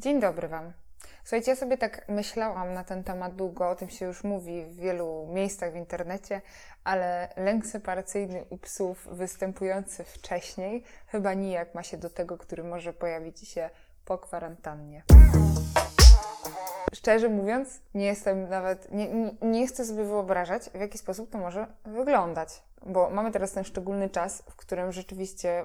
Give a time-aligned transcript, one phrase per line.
[0.00, 0.72] Dzień dobry Wam.
[1.24, 4.76] Słuchajcie, ja sobie tak myślałam na ten temat długo, o tym się już mówi w
[4.76, 6.42] wielu miejscach w internecie,
[6.84, 12.92] ale lęk separacyjny u psów występujący wcześniej chyba nijak ma się do tego, który może
[12.92, 13.70] pojawić się
[14.04, 15.02] po kwarantannie.
[16.94, 21.38] Szczerze mówiąc, nie jestem nawet, nie, nie, nie chcę sobie wyobrażać, w jaki sposób to
[21.38, 22.62] może wyglądać.
[22.86, 25.64] Bo mamy teraz ten szczególny czas, w którym rzeczywiście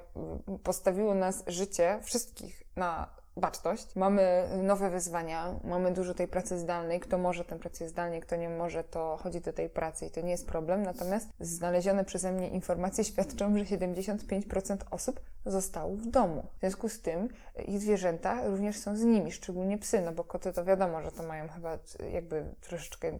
[0.63, 3.95] postawiło nas życie wszystkich na baczność.
[3.95, 6.99] Mamy nowe wyzwania, mamy dużo tej pracy zdalnej.
[6.99, 10.21] Kto może tę pracę zdalnie, kto nie może, to chodzi do tej pracy i to
[10.21, 10.84] nie jest problem.
[10.84, 16.45] Natomiast znalezione przeze mnie informacje świadczą, że 75% osób zostało w domu.
[16.57, 17.29] W związku z tym
[17.67, 21.23] ich zwierzęta również są z nimi, szczególnie psy, no bo koty to wiadomo, że to
[21.23, 21.77] mają chyba
[22.13, 23.20] jakby troszeczkę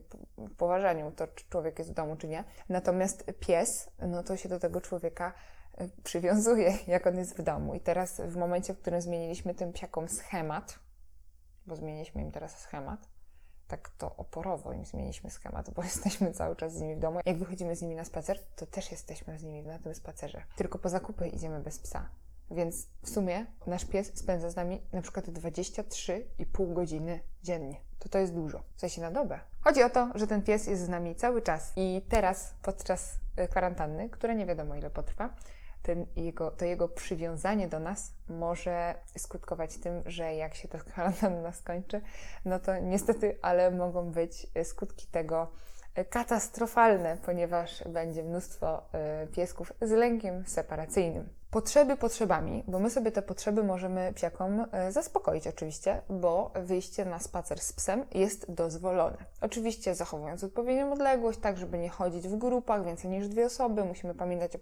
[0.58, 2.44] poważaniu to, czy człowiek jest w domu, czy nie.
[2.70, 5.34] Natomiast pies, no to się do tego człowieka
[6.04, 7.76] przywiązuje, jak on jest w domu.
[7.76, 10.80] I teraz, w momencie, w którym zmieniliśmy tym psiakom schemat,
[11.66, 13.08] bo zmieniliśmy im teraz schemat,
[13.68, 17.20] tak to oporowo im zmieniliśmy schemat, bo jesteśmy cały czas z nimi w domu.
[17.26, 20.44] Jak wychodzimy z nimi na spacer, to też jesteśmy z nimi na tym spacerze.
[20.56, 22.10] Tylko po zakupy idziemy bez psa.
[22.52, 27.76] Więc w sumie nasz pies spędza z nami na przykład 23,5 godziny dziennie.
[28.00, 28.64] To to jest dużo.
[28.76, 29.40] W sensie na dobę.
[29.62, 31.74] Chodzi o to, że ten pies jest z nami cały czas.
[31.76, 35.36] I teraz, podczas e, kwarantanny, która nie wiadomo ile potrwa,
[35.86, 41.52] ten jego, to jego przywiązanie do nas może skutkować tym, że jak się ta kwarantanna
[41.52, 42.02] skończy,
[42.46, 45.52] no to niestety, ale mogą być skutki tego
[46.10, 51.30] katastrofalne, ponieważ będzie mnóstwo e, piesków z lękiem separacyjnym.
[51.52, 57.20] Potrzeby potrzebami, bo my sobie te potrzeby możemy psiakom e, zaspokoić oczywiście, bo wyjście na
[57.20, 59.18] spacer z psem jest dozwolone.
[59.42, 64.16] Oczywiście zachowując odpowiednią odległość, tak żeby nie chodzić w grupach więcej niż dwie osoby, musimy
[64.16, 64.60] pamiętać o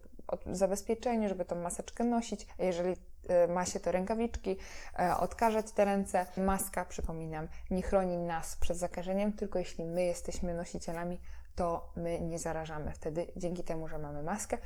[0.51, 2.47] zabezpieczeniu, żeby tą maseczkę nosić.
[2.59, 2.95] Jeżeli
[3.27, 4.57] e, ma się to rękawiczki,
[4.99, 6.25] e, odkażać te ręce.
[6.37, 11.19] Maska, przypominam, nie chroni nas przed zakażeniem, tylko jeśli my jesteśmy nosicielami
[11.55, 14.57] to my nie zarażamy wtedy dzięki temu, że mamy maskę.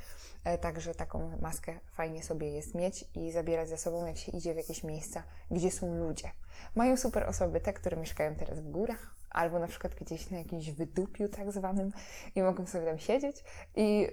[0.44, 4.54] E, także taką maskę fajnie sobie jest mieć i zabierać ze sobą, jak się idzie
[4.54, 6.32] w jakieś miejsca, gdzie są ludzie.
[6.76, 10.72] Mają super osoby te, które mieszkają teraz w górach, albo na przykład gdzieś na jakimś
[10.72, 11.92] wydupiu tak zwanym
[12.36, 13.44] i mogą sobie tam siedzieć
[13.76, 14.08] i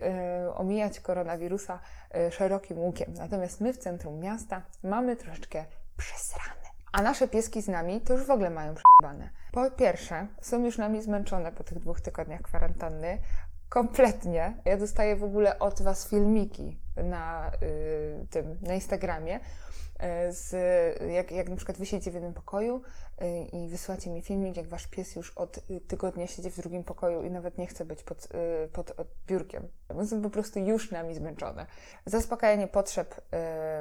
[0.47, 1.81] y, omijać koronawirusa
[2.17, 3.15] y, szerokim łukiem.
[3.15, 5.65] Natomiast my w centrum miasta mamy troszeczkę
[5.97, 6.65] przesrane.
[6.93, 9.31] A nasze pieski z nami to już w ogóle mają przebane.
[9.53, 13.19] Po pierwsze, są już nami zmęczone po tych dwóch tygodniach kwarantanny.
[13.69, 14.63] Kompletnie.
[14.65, 19.41] Ja dostaję w ogóle od Was filmiki na y, tym, na Instagramie,
[19.99, 20.53] E, z,
[21.13, 22.83] jak, jak na przykład wy siedzicie w jednym pokoju
[23.19, 27.23] e, i wysyłacie mi filmik, jak wasz pies już od tygodnia siedzi w drugim pokoju
[27.23, 28.93] i nawet nie chce być pod, e, pod,
[29.27, 29.69] biurkiem.
[29.89, 31.67] One są po prostu już nami zmęczone.
[32.07, 33.21] Zaspokajanie potrzeb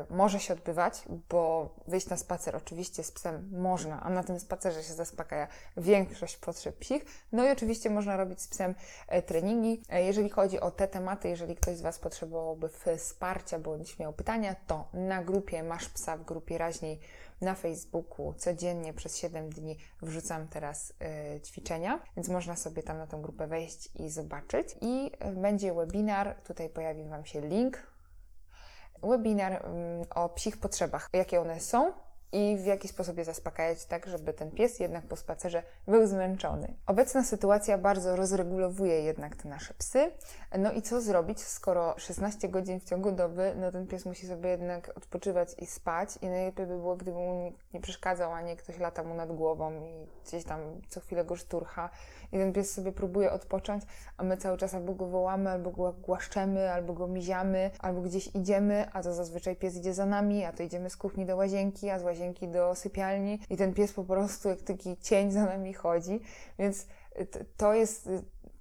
[0.10, 4.84] może się odbywać, bo wyjść na spacer oczywiście z psem można, a na tym spacerze
[4.84, 5.48] się zaspokaja
[5.78, 7.06] większość potrzeb psich.
[7.32, 8.76] No i oczywiście można robić z psem
[9.26, 9.84] treningi.
[9.90, 12.70] Jeżeli chodzi o te tematy, jeżeli ktoś z Was potrzebowałby
[13.04, 17.00] wsparcia bądź miał pytania, to na grupie Masz Psa w grupie raźniej
[17.42, 20.94] na Facebooku codziennie przez 7 dni wrzucam teraz
[21.36, 24.68] y, ćwiczenia, więc można sobie tam na tą grupę wejść i zobaczyć.
[24.82, 27.88] I y, będzie webinar, tutaj pojawi Wam się link.
[29.04, 29.60] Webinar y,
[30.16, 31.94] o psich potrzebach, jakie one są,
[32.34, 36.74] i w jaki sposób je zaspokajać tak, żeby ten pies jednak po spacerze był zmęczony.
[36.88, 40.12] Obecna sytuacja bardzo rozregulowuje jednak te nasze psy.
[40.60, 44.50] No i co zrobić, skoro 16 godzin w ciągu doby, no ten pies musi sobie
[44.50, 48.56] jednak odpoczywać i spać i najlepiej by było, gdyby mu nikt nie przeszkadzał, a nie
[48.56, 51.90] ktoś lata mu nad głową i gdzieś tam co chwilę go szturcha
[52.32, 53.84] i ten pies sobie próbuje odpocząć,
[54.18, 58.36] a my cały czas albo go wołamy, albo go głaszczemy, albo go miziamy, albo gdzieś
[58.36, 61.90] idziemy, a to zazwyczaj pies idzie za nami, a to idziemy z kuchni do łazienki,
[61.90, 65.74] a z łazienki do sypialni i ten pies po prostu jak taki cień za nami
[65.74, 66.20] chodzi,
[66.60, 66.88] więc
[67.58, 68.10] to jest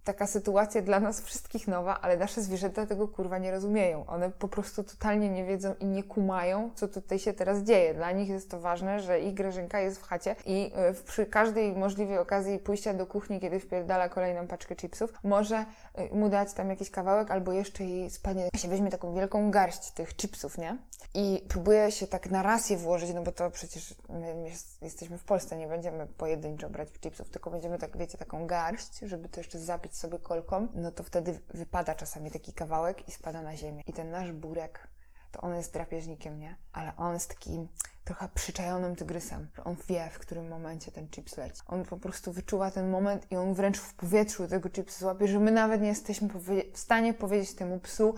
[0.05, 4.07] taka sytuacja dla nas wszystkich nowa, ale nasze zwierzęta tego kurwa nie rozumieją.
[4.07, 7.95] One po prostu totalnie nie wiedzą i nie kumają, co tutaj się teraz dzieje.
[7.95, 11.73] Dla nich jest to ważne, że ich Grażynka jest w chacie i e, przy każdej
[11.73, 16.71] możliwej okazji pójścia do kuchni, kiedy wpierdala kolejną paczkę chipsów, może e, mu dać tam
[16.71, 20.79] jakiś kawałek albo jeszcze jej spadnie, się weźmie taką wielką garść tych chipsów, nie?
[21.15, 24.51] I próbuje się tak na raz je włożyć, no bo to przecież my
[24.83, 29.29] jesteśmy w Polsce, nie będziemy pojedynczo brać chipsów, tylko będziemy tak, wiecie, taką garść, żeby
[29.29, 33.57] to jeszcze zapić sobie kolką, no to wtedy wypada czasami taki kawałek i spada na
[33.57, 33.83] ziemię.
[33.87, 34.89] I ten nasz burek,
[35.33, 36.57] to on jest drapieżnikiem, nie?
[36.73, 37.69] Ale on jest takim
[38.05, 39.49] trochę przyczajonym tygrysem.
[39.65, 41.63] On wie, w którym momencie ten chips leci.
[41.67, 45.39] On po prostu wyczuwa ten moment i on wręcz w powietrzu tego chipsu złapie, że
[45.39, 48.15] my nawet nie jesteśmy w stanie powiedzieć temu psu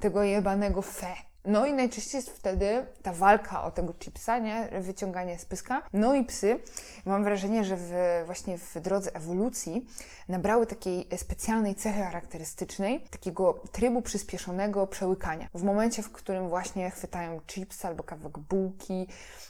[0.00, 1.14] tego jebanego fe.
[1.46, 4.68] No i najczęściej jest wtedy ta walka o tego chipsa, nie?
[4.80, 5.82] Wyciąganie z pyska.
[5.92, 6.60] No i psy,
[7.06, 7.92] mam wrażenie, że w,
[8.26, 9.86] właśnie w drodze ewolucji
[10.28, 15.48] nabrały takiej specjalnej cechy charakterystycznej, takiego trybu przyspieszonego przełykania.
[15.54, 19.06] W momencie, w którym właśnie chwytają chips albo kawałek bułki,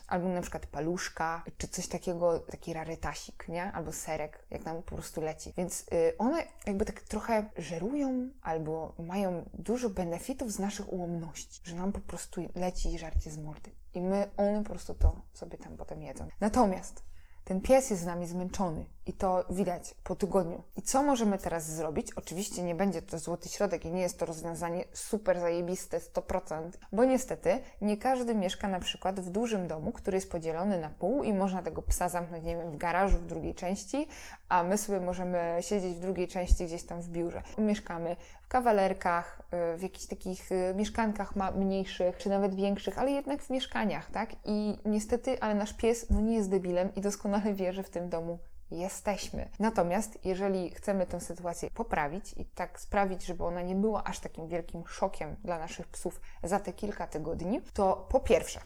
[0.06, 3.72] albo na przykład paluszka, czy coś takiego, taki rarytasik, nie?
[3.72, 5.52] Albo serek, jak nam po prostu leci.
[5.56, 11.76] Więc y, one jakby tak trochę żerują albo mają dużo benefitów z naszych ułomności, że
[11.92, 13.70] po prostu leci żarcie z mordy.
[13.94, 16.28] I my, one po prostu to sobie tam potem jedzą.
[16.40, 17.02] Natomiast
[17.44, 20.62] ten pies jest z nami zmęczony i to widać po tygodniu.
[20.76, 22.12] I co możemy teraz zrobić?
[22.12, 27.04] Oczywiście nie będzie to złoty środek i nie jest to rozwiązanie super zajebiste 100%, bo
[27.04, 31.32] niestety nie każdy mieszka na przykład w dużym domu, który jest podzielony na pół i
[31.32, 34.08] można tego psa zamknąć, nie wiem, w garażu w drugiej części,
[34.48, 37.42] a my sobie możemy siedzieć w drugiej części gdzieś tam w biurze.
[37.58, 39.42] Mieszkamy w kawalerkach,
[39.74, 44.30] y, w jakichś takich y, mieszkankach mniejszych, czy nawet większych, ale jednak w mieszkaniach, tak?
[44.44, 48.08] I niestety, ale nasz pies no nie jest debilem i doskonale wie, że w tym
[48.08, 48.38] domu
[48.78, 49.48] jesteśmy.
[49.58, 54.48] Natomiast jeżeli chcemy tę sytuację poprawić i tak sprawić, żeby ona nie była aż takim
[54.48, 58.60] wielkim szokiem dla naszych psów za te kilka tygodni, to po pierwsze,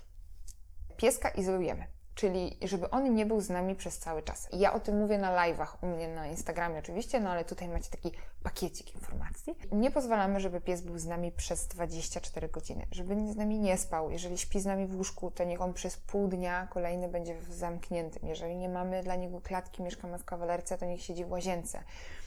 [0.96, 4.48] pieska izolujemy czyli żeby on nie był z nami przez cały czas.
[4.52, 7.90] Ja o tym mówię na live'ach u mnie na Instagramie oczywiście, no ale tutaj macie
[7.90, 8.12] taki
[8.42, 9.54] pakiecik informacji.
[9.72, 14.10] Nie pozwalamy, żeby pies był z nami przez 24 godziny, żeby z nami nie spał.
[14.10, 18.28] Jeżeli śpi z nami w łóżku, to niech on przez pół dnia kolejny będzie zamkniętym.
[18.28, 21.82] Jeżeli nie mamy dla niego klatki, mieszkamy w kawalerce, to niech siedzi w łazience,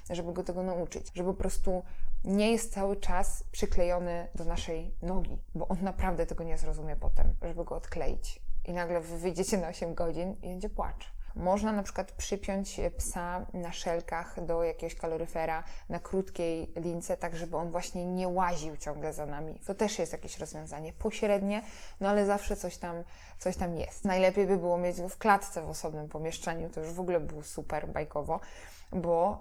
[0.10, 1.08] żeby go tego nauczyć.
[1.14, 1.84] Żeby po prostu
[2.24, 7.34] nie jest cały czas przyklejony do naszej nogi, bo on naprawdę tego nie zrozumie potem,
[7.42, 11.14] żeby go odkleić i nagle wy wyjdziecie na 8 godzin i będzie płacz.
[11.36, 17.58] Można na przykład przypiąć psa na szelkach do jakiegoś kaloryfera na krótkiej lince, tak żeby
[17.58, 19.60] on właśnie nie łaził ciągle za nami.
[19.68, 21.62] To też jest jakieś rozwiązanie pośrednie,
[22.00, 23.04] no ale zawsze coś tam,
[23.40, 24.06] coś tam jest.
[24.06, 27.44] Najlepiej by było mieć go w klatce w osobnym pomieszczeniu, to już w ogóle było
[27.44, 28.40] super bajkowo
[28.96, 29.40] bo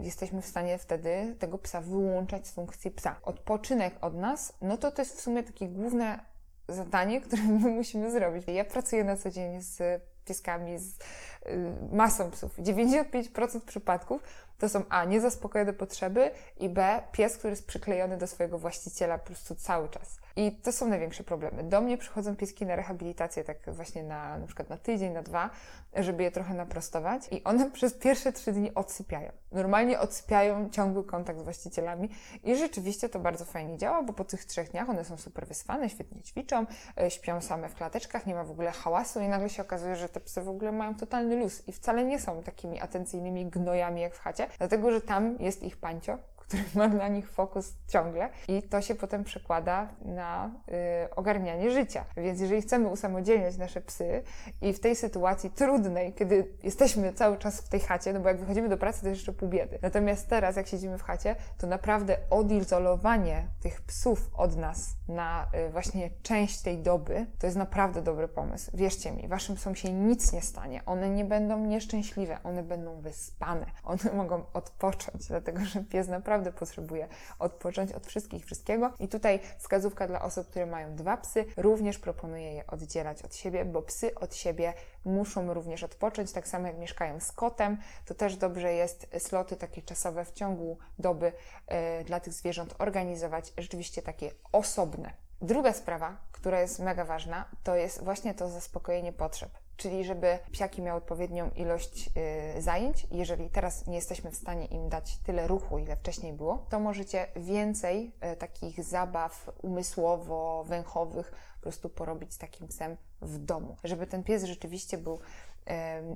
[0.00, 3.16] y, jesteśmy w stanie wtedy tego psa wyłączać z funkcji psa.
[3.22, 6.33] Odpoczynek od nas, no to to jest w sumie takie główne
[6.68, 8.44] zadanie, które my musimy zrobić.
[8.46, 10.96] Ja pracuję na co dzień z pieskami, z y,
[11.92, 12.58] masą psów.
[12.58, 14.22] 95% przypadków
[14.58, 19.26] to są A, niezaspokojone potrzeby i B, pies, który jest przyklejony do swojego właściciela po
[19.26, 20.16] prostu cały czas.
[20.36, 21.62] I to są największe problemy.
[21.62, 25.50] Do mnie przychodzą pieski na rehabilitację, tak właśnie na, na przykład na tydzień, na dwa,
[25.96, 29.32] żeby je trochę naprostować i one przez pierwsze trzy dni odsypiają.
[29.52, 32.08] Normalnie odsypiają ciągły kontakt z właścicielami
[32.44, 35.88] i rzeczywiście to bardzo fajnie działa, bo po tych trzech dniach one są super wyspane,
[35.88, 36.66] świetnie ćwiczą,
[37.00, 40.08] e, śpią same w klateczkach, nie ma w ogóle hałasu i nagle się okazuje, że
[40.08, 44.14] te psy w ogóle mają totalny luz i wcale nie są takimi atencyjnymi gnojami jak
[44.14, 46.18] w chacie, dlatego że tam jest ich pancio,
[46.54, 50.50] który ma na nich fokus ciągle i to się potem przekłada na
[51.06, 52.04] y, ogarnianie życia.
[52.16, 54.22] Więc jeżeli chcemy usamodzielniać nasze psy
[54.60, 58.40] i w tej sytuacji trudnej, kiedy jesteśmy cały czas w tej chacie, no bo jak
[58.40, 59.78] wychodzimy do pracy, to jeszcze pół biedy.
[59.82, 65.70] Natomiast teraz, jak siedzimy w chacie, to naprawdę odizolowanie tych psów od nas na y,
[65.70, 68.70] właśnie część tej doby, to jest naprawdę dobry pomysł.
[68.74, 70.84] Wierzcie mi, waszym psom się nic nie stanie.
[70.86, 73.66] One nie będą nieszczęśliwe, one będą wyspane.
[73.84, 77.08] One mogą odpocząć, dlatego że pies naprawdę naprawdę potrzebuje
[77.38, 78.92] odpocząć od wszystkich, wszystkiego.
[78.98, 83.64] I tutaj wskazówka dla osób, które mają dwa psy, również proponuję je oddzielać od siebie,
[83.64, 84.72] bo psy od siebie
[85.04, 89.82] muszą również odpocząć, tak samo jak mieszkają z kotem, to też dobrze jest sloty takie
[89.82, 91.32] czasowe w ciągu doby
[92.00, 95.12] y, dla tych zwierząt organizować, rzeczywiście takie osobne.
[95.42, 100.82] Druga sprawa, która jest mega ważna, to jest właśnie to zaspokojenie potrzeb czyli żeby psiaki
[100.82, 102.10] miały odpowiednią ilość
[102.56, 103.06] y, zajęć.
[103.10, 107.26] Jeżeli teraz nie jesteśmy w stanie im dać tyle ruchu, ile wcześniej było, to możecie
[107.36, 114.24] więcej y, takich zabaw umysłowo-węchowych po prostu porobić z takim psem w domu, żeby ten
[114.24, 115.18] pies rzeczywiście był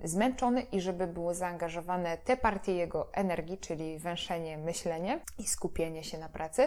[0.04, 6.18] zmęczony i żeby było zaangażowane te partie jego energii, czyli węszenie, myślenie i skupienie się
[6.18, 6.62] na pracy,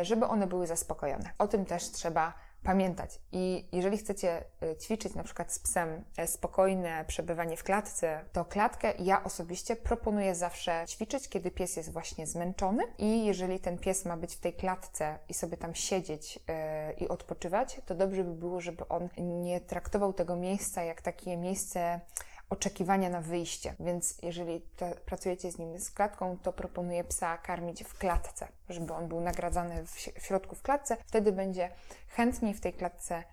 [0.00, 1.30] y, żeby one były zaspokojone.
[1.38, 2.32] O tym też trzeba
[2.62, 3.18] pamiętać.
[3.32, 8.44] I jeżeli chcecie y, ćwiczyć na przykład z psem e, spokojne przebywanie w klatce, to
[8.44, 12.82] klatkę ja osobiście proponuję zawsze ćwiczyć, kiedy pies jest właśnie zmęczony.
[12.98, 16.42] I jeżeli ten pies ma być w tej klatce i sobie tam siedzieć yy,
[16.92, 22.00] i odpoczywać, to dobrze by było, żeby on nie traktował tego miejsca jak takie miejsce
[22.52, 23.74] oczekiwania na wyjście.
[23.80, 28.94] Więc jeżeli te, pracujecie z nim z klatką, to proponuję psa karmić w klatce, żeby
[28.94, 30.96] on był nagradzany w, w środku w klatce.
[31.06, 31.70] Wtedy będzie
[32.08, 33.24] chętniej w tej klatce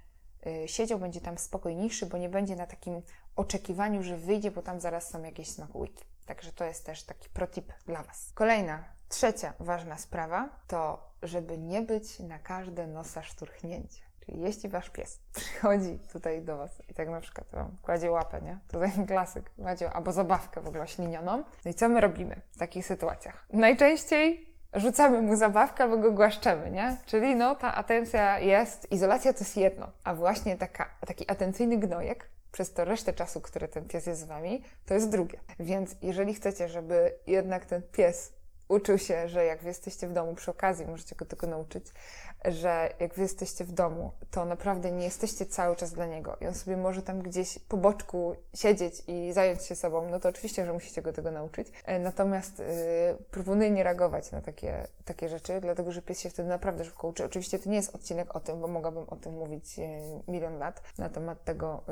[0.47, 3.01] y, siedział, będzie tam spokojniejszy, bo nie będzie na takim
[3.35, 6.05] oczekiwaniu, że wyjdzie, bo tam zaraz są jakieś smakołyki.
[6.25, 8.31] Także to jest też taki protip dla Was.
[8.33, 14.08] Kolejna Trzecia ważna sprawa to, żeby nie być na każde nosa szturchnięcie.
[14.38, 18.57] Jeśli wasz pies przychodzi tutaj do was i tak na przykład wam kładzie łapę, nie?
[18.67, 21.43] Tutaj klasyk, kładzie, albo zabawkę w ogóle oślinioną.
[21.65, 23.45] No i co my robimy w takich sytuacjach?
[23.53, 26.98] Najczęściej rzucamy mu zabawkę albo go głaszczemy, nie?
[27.05, 32.29] Czyli no ta atencja jest, izolacja to jest jedno, a właśnie taka, taki atencyjny gnojek
[32.51, 35.39] przez to resztę czasu, który ten pies jest z wami, to jest drugie.
[35.59, 38.33] Więc jeżeli chcecie, żeby jednak ten pies
[38.69, 41.85] uczył się, że jak wy jesteście w domu, przy okazji możecie go tego nauczyć,
[42.45, 46.47] że jak wy jesteście w domu, to naprawdę nie jesteście cały czas dla niego i
[46.47, 50.65] on sobie może tam gdzieś po boczku siedzieć i zająć się sobą, no to oczywiście,
[50.65, 51.67] że musicie go tego nauczyć.
[51.85, 52.61] E, natomiast
[53.45, 57.25] yy, nie reagować na takie, takie rzeczy, dlatego że pies się wtedy naprawdę szybko uczy.
[57.25, 59.85] Oczywiście to nie jest odcinek o tym, bo mogłabym o tym mówić yy,
[60.27, 61.83] milion lat, na temat tego,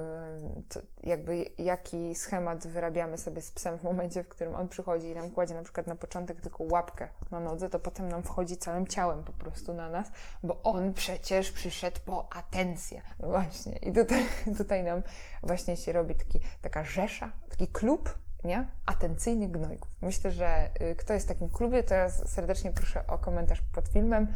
[0.75, 5.15] yy, jakby jaki schemat wyrabiamy sobie z psem w momencie, w którym on przychodzi i
[5.15, 8.87] nam kładzie na przykład na początek tylko łapkę na nodze, to potem nam wchodzi całym
[8.87, 10.11] ciałem po prostu na nas,
[10.43, 13.01] bo on przecież przyszedł po atencję.
[13.19, 13.77] No właśnie.
[13.77, 14.25] I tutaj,
[14.57, 15.03] tutaj nam
[15.43, 18.67] właśnie się robi taki, taka rzesza, taki klub nie?
[18.85, 19.91] atencyjnych gnojków.
[20.01, 23.87] Myślę, że y, kto jest w takim klubie, to ja serdecznie proszę o komentarz pod
[23.87, 24.27] filmem.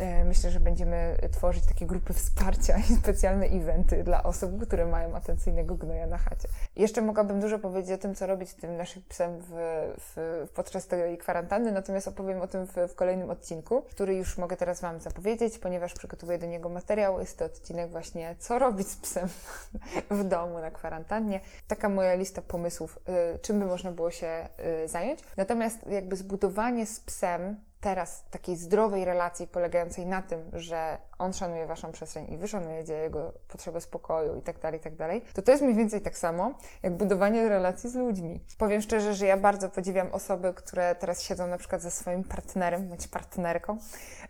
[0.00, 5.16] Y, myślę, że będziemy tworzyć takie grupy wsparcia i specjalne eventy dla osób, które mają
[5.16, 6.48] atencyjnego gnoja na chacie.
[6.76, 9.52] Jeszcze mogłabym dużo powiedzieć o tym, co robić z tym naszym psem w,
[9.98, 14.56] w, podczas tej kwarantanny, natomiast opowiem o tym w, w kolejnym odcinku, który już mogę
[14.56, 17.20] teraz Wam zapowiedzieć, ponieważ przygotowuję do niego materiał.
[17.20, 19.28] Jest to odcinek właśnie, co robić z psem
[20.10, 21.40] w domu na kwarantannie.
[21.68, 22.98] Taka moja lista pomysłów,
[23.34, 24.48] y, czym by można było się
[24.86, 25.20] zająć.
[25.36, 31.66] Natomiast jakby zbudowanie z psem teraz takiej zdrowej relacji polegającej na tym, że on szanuje
[31.66, 35.42] waszą przestrzeń i wy szanujecie jego potrzebę spokoju i tak dalej, i tak dalej, to
[35.42, 38.40] to jest mniej więcej tak samo, jak budowanie relacji z ludźmi.
[38.58, 42.88] Powiem szczerze, że ja bardzo podziwiam osoby, które teraz siedzą na przykład ze swoim partnerem,
[42.88, 43.78] bądź partnerką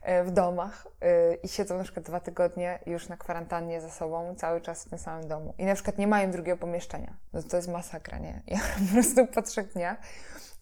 [0.03, 4.35] e, w domach e, i siedzą na przykład dwa tygodnie już na kwarantannie ze sobą,
[4.35, 7.17] cały czas w tym samym domu i na przykład nie mają drugiego pomieszczenia.
[7.33, 8.43] No to jest masakra, nie?
[8.47, 9.99] Ja po prostu po trzech dniach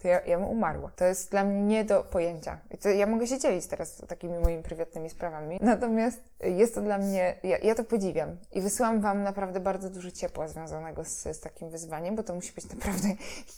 [0.02, 0.90] to ja, ja bym umarła.
[0.96, 2.58] To jest dla mnie nie do pojęcia.
[2.70, 5.58] I to, ja mogę się dzielić teraz takimi moimi prywatnymi sprawami.
[5.60, 10.10] Natomiast jest to dla mnie, ja, ja to podziwiam i wysyłam Wam naprawdę bardzo dużo
[10.10, 13.08] ciepła związanego z, z takim wyzwaniem, bo to musi być naprawdę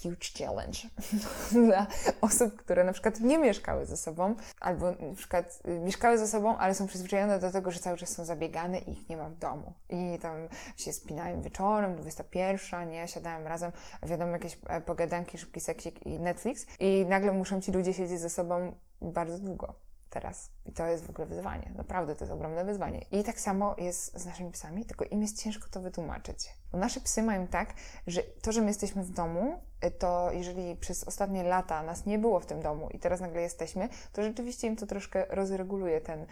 [0.02, 0.78] huge challenge
[1.66, 1.86] dla
[2.20, 6.56] osób, które na przykład nie mieszkały ze sobą, albo na przykład y, mieszkały ze sobą,
[6.56, 9.36] ale są przyzwyczajone do tego, że cały czas są zabiegane i ich nie ma w
[9.36, 9.72] domu.
[9.88, 16.06] I tam się spinają wieczorem, 21, nie, siadają razem, wiadomo, jakieś e, pogadanki, szybki seksik
[16.06, 19.74] i Netflix i nagle muszą ci ludzie siedzieć ze sobą bardzo długo
[20.10, 20.50] teraz.
[20.66, 21.72] I to jest w ogóle wyzwanie.
[21.76, 23.04] Naprawdę to jest ogromne wyzwanie.
[23.12, 26.54] I tak samo jest z naszymi psami, tylko im jest ciężko to wytłumaczyć.
[26.72, 27.74] Bo nasze psy mają tak,
[28.06, 29.60] że to, że my jesteśmy w domu,
[29.98, 33.88] to jeżeli przez ostatnie lata nas nie było w tym domu i teraz nagle jesteśmy,
[34.12, 36.26] to rzeczywiście im to troszkę rozreguluje ten,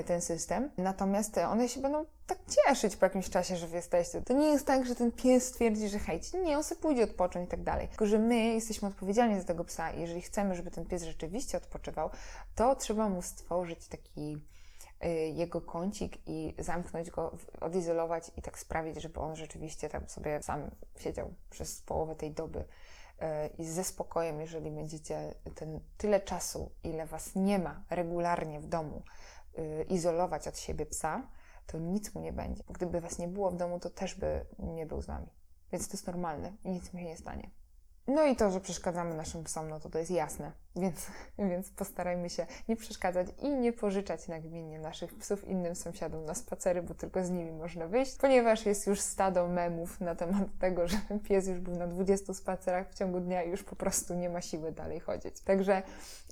[0.00, 0.70] y, ten system.
[0.78, 4.22] Natomiast one się będą tak cieszyć po jakimś czasie, że wy jesteście.
[4.22, 7.46] To nie jest tak, że ten pies stwierdzi, że hej, nie, on sobie pójdzie odpocząć
[7.46, 7.88] i tak dalej.
[7.88, 11.58] Tylko, że my jesteśmy odpowiedzialni za tego psa i jeżeli chcemy, żeby ten pies rzeczywiście
[11.58, 12.10] odpoczywał,
[12.54, 14.40] to trzeba mu stworzyć taki
[15.04, 20.42] Y, jego kącik i zamknąć go, odizolować i tak sprawić, żeby on rzeczywiście tam sobie
[20.42, 22.64] sam siedział przez połowę tej doby.
[23.22, 28.66] Y, I ze spokojem, jeżeli będziecie ten tyle czasu, ile was nie ma regularnie w
[28.66, 29.02] domu,
[29.58, 31.30] y, izolować od siebie psa,
[31.66, 32.64] to nic mu nie będzie.
[32.68, 35.26] Gdyby was nie było w domu, to też by nie był z wami.
[35.72, 37.50] Więc to jest normalne nic mu się nie stanie.
[38.06, 40.52] No i to, że przeszkadzamy naszym psom, no to to jest jasne.
[40.76, 41.06] Więc,
[41.38, 46.82] więc postarajmy się nie przeszkadzać i nie pożyczać nagminnie naszych psów innym sąsiadom na spacery,
[46.82, 50.96] bo tylko z nimi można wyjść, ponieważ jest już stado memów na temat tego, że
[51.28, 54.40] pies już był na 20 spacerach w ciągu dnia i już po prostu nie ma
[54.40, 55.40] siły dalej chodzić.
[55.40, 55.82] Także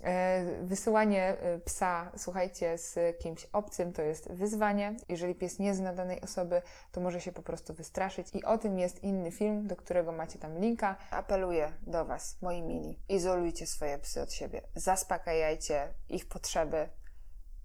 [0.03, 4.97] e, wysyłanie e, psa, słuchajcie, z kimś obcym to jest wyzwanie.
[5.09, 8.79] Jeżeli pies nie zna danej osoby, to może się po prostu wystraszyć i o tym
[8.79, 10.97] jest inny film, do którego macie tam linka.
[11.11, 14.61] Apeluję do Was, moi mili, izolujcie swoje psy od siebie.
[14.75, 16.89] Zaspokajajcie ich potrzeby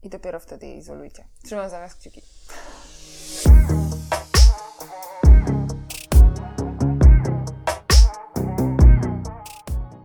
[0.04, 1.24] i dopiero wtedy je izolujcie.
[1.44, 2.22] Trzymam za Was kciuki.